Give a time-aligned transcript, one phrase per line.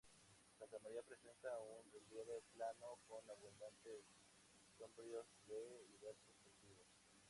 [0.57, 4.01] Santa María presenta un relieve plano, con abundantes
[4.79, 5.61] sombríos de
[5.93, 6.87] diversos cultivos.